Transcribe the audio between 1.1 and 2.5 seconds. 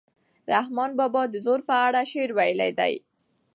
د زور په اړه شعر